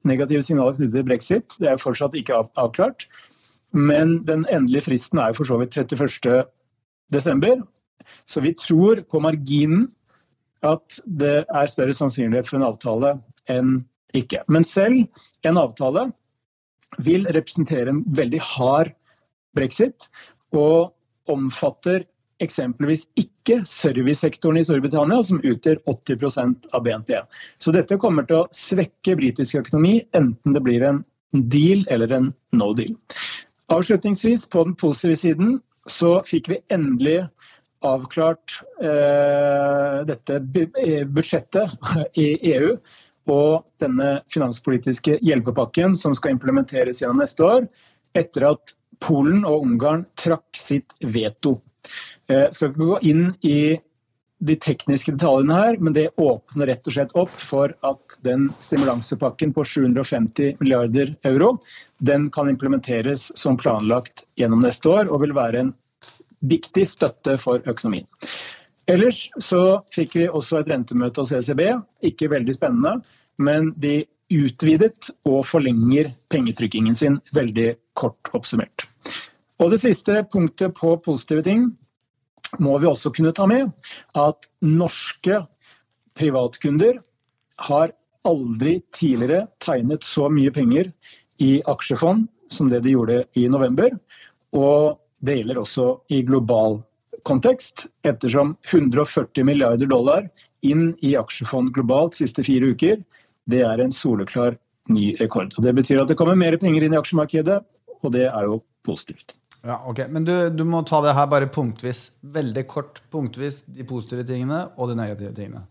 negative 0.09 0.43
signaler 0.43 0.77
knyttet 0.77 0.97
til 0.97 1.07
brexit. 1.07 1.57
Det 1.61 1.69
er 1.71 1.81
fortsatt 1.81 2.17
ikke 2.19 2.41
avklart. 2.61 3.07
Men 3.73 4.19
den 4.29 4.45
endelige 4.53 4.87
fristen 4.91 5.21
er 5.21 5.33
jo 5.33 5.41
for 5.41 5.49
så 5.49 5.59
vidt 5.61 5.77
31.12. 5.77 7.63
Så 8.27 8.43
vi 8.45 8.55
tror 8.59 9.03
på 9.09 9.21
marginen 9.23 9.89
at 10.67 10.99
det 11.07 11.43
er 11.43 11.71
større 11.71 11.95
sannsynlighet 11.97 12.49
for 12.49 12.59
en 12.59 12.69
avtale 12.69 13.17
enn 13.51 13.81
ikke. 14.17 14.43
Men 14.53 14.65
selv 14.67 15.07
en 15.49 15.59
avtale 15.61 16.11
vil 17.03 17.25
representere 17.33 17.91
en 17.91 18.03
veldig 18.15 18.41
hard 18.53 18.93
brexit, 19.57 20.09
og 20.53 20.93
omfatter 21.33 22.05
eksempelvis 22.43 23.07
ikke 23.21 23.61
servicesektoren 23.69 24.59
i 24.61 24.65
Storbritannia, 24.67 25.23
som 25.25 25.41
utgjør 25.41 25.81
80% 25.89 26.69
av 26.75 26.85
BNP. 26.85 27.15
Så 27.63 27.73
dette 27.75 27.99
kommer 28.03 28.27
til 28.29 28.43
å 28.43 28.49
svekke 28.57 29.17
britisk 29.19 29.61
økonomi, 29.63 30.01
enten 30.17 30.57
det 30.57 30.65
blir 30.65 30.85
en 30.89 31.03
deal 31.33 31.87
eller 31.93 32.13
en 32.13 32.33
no 32.59 32.73
deal. 32.77 32.97
Avslutningsvis, 33.73 34.47
på 34.53 34.65
den 34.67 34.75
positive 34.77 35.17
siden, 35.17 35.57
så 35.89 36.19
fikk 36.27 36.51
vi 36.53 36.61
endelig 36.73 37.23
avklart 37.83 38.61
eh, 38.83 40.03
dette 40.07 40.39
eh, 40.79 41.03
budsjettet 41.09 41.73
i 42.21 42.29
EU 42.55 42.77
og 43.33 43.65
denne 43.83 44.21
finanspolitiske 44.33 45.19
hjelpepakken 45.23 45.97
som 45.99 46.15
skal 46.19 46.35
implementeres 46.37 47.03
gjennom 47.03 47.23
neste 47.23 47.47
år, 47.47 47.67
etter 48.19 48.49
at 48.53 48.75
Polen 49.03 49.47
og 49.49 49.65
Ungarn 49.67 50.05
trakk 50.19 50.47
sitt 50.59 50.95
veto. 51.01 51.57
Eh, 52.31 52.49
skal 52.55 52.71
ikke 52.71 52.91
gå 52.93 52.99
inn 53.11 53.25
i 53.47 53.79
de 54.43 54.57
tekniske 54.59 55.15
detaljene 55.15 55.55
her, 55.55 55.77
men 55.79 55.95
det 55.95 56.09
åpner 56.21 56.67
rett 56.73 56.89
og 56.89 56.97
slett 56.97 57.13
opp 57.19 57.35
for 57.39 57.75
at 57.87 58.17
den 58.27 58.49
stimulansepakken 58.63 59.53
på 59.55 59.65
750 59.65 60.57
milliarder 60.59 61.15
euro 61.29 61.55
den 62.03 62.27
kan 62.35 62.51
implementeres 62.51 63.31
som 63.39 63.59
planlagt 63.61 64.27
gjennom 64.41 64.65
neste 64.65 64.91
år, 64.91 65.13
og 65.13 65.23
vil 65.23 65.37
være 65.37 65.63
en 65.63 65.73
viktig 66.43 66.89
støtte 66.91 67.37
for 67.39 67.63
økonomien. 67.71 68.09
Ellers 68.91 69.29
så 69.39 69.83
fikk 69.95 70.17
vi 70.19 70.27
også 70.27 70.59
et 70.59 70.73
rentemøte 70.73 71.23
hos 71.23 71.31
ECB. 71.37 71.63
Ikke 72.03 72.31
veldig 72.33 72.57
spennende, 72.57 72.97
men 73.39 73.71
de 73.79 74.03
utvidet 74.33 75.13
og 75.29 75.45
forlenger 75.47 76.11
pengetrykkingen 76.33 76.97
sin, 76.99 77.21
veldig 77.37 77.77
kort 77.99 78.33
oppsummert. 78.35 78.89
Og 79.63 79.71
det 79.71 79.83
siste 79.85 80.25
punktet 80.33 80.75
på 80.75 80.97
positive 81.05 81.45
ting 81.47 81.69
må 82.61 82.77
vi 82.79 82.89
også 82.91 83.13
kunne 83.15 83.33
ta 83.37 83.47
med 83.49 83.71
at 84.19 84.49
norske 84.65 85.41
privatkunder 86.19 87.01
har 87.69 87.93
aldri 88.29 88.81
tidligere 88.95 89.47
tegnet 89.63 90.05
så 90.07 90.29
mye 90.31 90.53
penger 90.55 90.91
i 91.43 91.61
aksjefond 91.71 92.29
som 92.53 92.69
det 92.71 92.83
de 92.85 92.95
gjorde 92.95 93.23
i 93.39 93.47
november. 93.51 93.95
Og 94.53 94.99
det 95.25 95.39
gjelder 95.39 95.63
også 95.63 95.87
i 96.13 96.21
global 96.27 96.81
kontekst, 97.29 97.87
ettersom 98.05 98.57
140 98.69 99.47
milliarder 99.47 99.89
dollar 99.89 100.27
inn 100.67 100.93
i 101.03 101.15
aksjefond 101.19 101.73
globalt 101.75 102.19
siste 102.19 102.45
fire 102.47 102.73
uker, 102.75 103.01
det 103.51 103.63
er 103.67 103.83
en 103.83 103.95
soleklar 103.95 104.57
ny 104.93 105.13
rekord. 105.21 105.55
Og 105.57 105.65
Det 105.65 105.75
betyr 105.75 106.03
at 106.03 106.11
det 106.11 106.19
kommer 106.19 106.39
mer 106.39 106.57
penger 106.59 106.85
inn 106.85 106.95
i 106.95 106.99
aksjemarkedet, 106.99 107.61
og 108.03 108.15
det 108.15 108.27
er 108.29 108.51
jo 108.51 108.61
positivt. 108.87 109.35
Ja, 109.63 109.79
ok. 109.87 110.05
Men 110.11 110.25
du, 110.27 110.35
du, 110.51 110.65
må 110.67 110.83
ta 110.83 110.99
det 111.05 111.15
her 111.15 111.29
bare 111.31 111.51
punktvis. 111.51 112.09
Veldig 112.35 112.65
kort 112.71 113.03
punktvis. 113.15 113.63
De 113.67 113.87
positive 113.87 114.27
tingene 114.27 114.65
og 114.77 114.91
de 114.91 114.99
negative 114.99 115.35
tingene. 115.37 115.65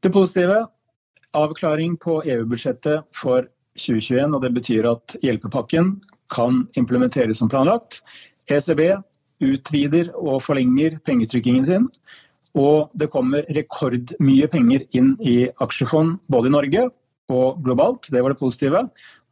Det 0.00 0.12
positive 0.12 0.62
avklaring 1.36 1.98
på 2.00 2.22
EU-budsjettet 2.24 3.04
for 3.14 3.44
2021. 3.76 4.32
og 4.32 4.40
Det 4.42 4.52
betyr 4.56 4.88
at 4.88 5.16
hjelpepakken 5.22 5.98
kan 6.32 6.64
implementeres 6.80 7.42
som 7.42 7.50
planlagt. 7.52 8.00
ECB 8.50 8.80
utvider 9.44 10.10
og 10.16 10.40
forlenger 10.44 10.98
pengetrykkingen 11.04 11.66
sin. 11.68 11.86
Og 12.58 12.90
det 12.98 13.10
kommer 13.12 13.46
rekordmye 13.54 14.48
penger 14.50 14.86
inn 14.96 15.14
i 15.22 15.44
aksjefond 15.62 16.18
både 16.32 16.50
i 16.50 16.54
Norge 16.56 16.88
og 17.30 17.60
globalt. 17.64 18.08
Det 18.10 18.22
var 18.24 18.34
det 18.34 18.40
positive. 18.40 18.88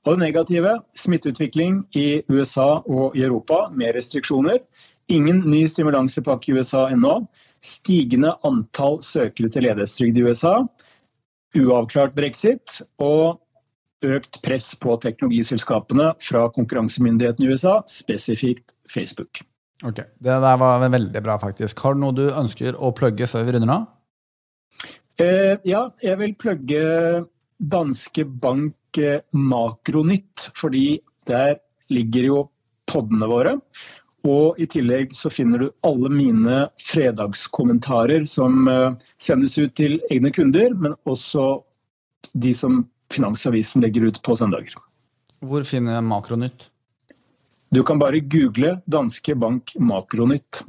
Og 0.06 0.14
det 0.16 0.26
negative 0.26 0.76
smitteutvikling 0.96 1.82
i 1.98 2.22
USA 2.30 2.78
og 2.86 3.16
i 3.16 3.24
Europa 3.26 3.66
med 3.74 3.96
restriksjoner. 3.96 4.60
Ingen 5.08 5.42
ny 5.48 5.64
stimulansepakke 5.68 6.52
i 6.52 6.58
USA 6.58 6.86
ennå. 6.92 7.20
Stigende 7.64 8.36
antall 8.46 9.00
søkere 9.02 9.50
til 9.50 9.66
ledighetstrygd 9.66 10.20
i 10.20 10.24
USA. 10.28 10.54
Uavklart 11.58 12.14
brexit. 12.16 12.80
Og 13.02 13.40
økt 14.06 14.40
press 14.44 14.72
på 14.78 14.94
teknologiselskapene 15.02 16.12
fra 16.22 16.46
konkurransemyndighetene 16.54 17.48
i 17.48 17.54
USA, 17.54 17.80
spesifikt 17.90 18.74
Facebook. 18.90 19.40
Ok, 19.84 19.96
Det 19.98 20.34
der 20.42 20.58
var 20.58 20.88
veldig 20.88 21.22
bra, 21.22 21.38
faktisk. 21.38 21.78
Har 21.78 21.94
du 21.94 22.00
noe 22.02 22.14
du 22.14 22.28
ønsker 22.30 22.74
å 22.74 22.92
plugge 22.94 23.26
før 23.30 23.46
vi 23.46 23.54
runder 23.56 23.74
av? 23.74 23.86
Eh, 25.18 25.58
ja, 25.66 25.88
jeg 26.02 26.18
vil 26.18 26.34
plugge 26.38 26.82
Danske 27.58 28.24
Bank 28.24 28.74
Makronytt, 29.32 30.50
fordi 30.58 31.00
der 31.28 31.58
ligger 31.92 32.28
jo 32.28 32.42
podene 32.88 33.28
våre. 33.30 33.56
Og 34.28 34.58
i 34.60 34.66
tillegg 34.68 35.14
så 35.16 35.30
finner 35.30 35.62
du 35.62 35.68
alle 35.86 36.10
mine 36.12 36.58
fredagskommentarer 36.82 38.26
som 38.28 38.66
eh, 38.68 38.96
sendes 39.22 39.56
ut 39.60 39.74
til 39.78 40.00
egne 40.10 40.32
kunder, 40.34 40.74
men 40.74 40.96
også 41.08 41.62
de 42.34 42.54
som 42.56 42.82
Finansavisen 43.08 43.80
legger 43.80 44.04
ut 44.10 44.18
på 44.20 44.34
søndager. 44.36 44.74
Hvor 45.40 45.62
finner 45.64 45.96
jeg 45.96 46.04
Makronytt? 46.04 46.66
Du 47.72 47.80
kan 47.86 48.00
bare 48.00 48.20
google 48.20 48.74
Danske 48.84 49.36
Bank 49.38 49.72
Makronytt. 49.80 50.60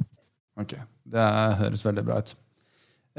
Ok, 0.60 0.72
det 1.04 1.26
høres 1.60 1.84
veldig 1.84 2.04
bra 2.06 2.20
ut. 2.22 2.32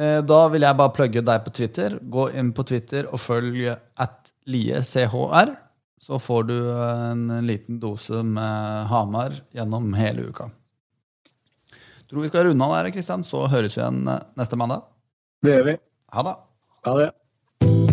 Eh, 0.01 0.19
da 0.25 0.39
vil 0.49 0.65
jeg 0.65 0.77
bare 0.79 0.93
plugge 0.95 1.21
deg 1.25 1.43
på 1.45 1.53
Twitter. 1.53 1.97
Gå 2.01 2.29
inn 2.37 2.53
på 2.57 2.65
Twitter 2.67 3.09
og 3.11 3.21
følg 3.21 3.67
at 3.69 4.33
liechr. 4.49 5.53
Så 6.01 6.17
får 6.17 6.47
du 6.49 6.55
en 6.73 7.27
liten 7.45 7.77
dose 7.81 8.23
med 8.25 8.89
Hamar 8.89 9.37
gjennom 9.53 9.93
hele 9.93 10.31
uka. 10.31 10.49
Tror 12.09 12.25
vi 12.25 12.31
skal 12.31 12.49
runde 12.49 12.65
av 12.65 12.73
der, 12.79 12.91
Kristian. 12.95 13.23
Så 13.23 13.45
høres 13.45 13.77
vi 13.77 13.83
igjen 13.83 14.03
neste 14.09 14.57
mandag. 14.57 14.89
Det 15.45 15.59
gjør 15.59 15.71
vi. 15.71 15.79
Ha 16.17 16.27
det. 16.27 16.37
Ha 16.89 16.99
det. 17.03 17.90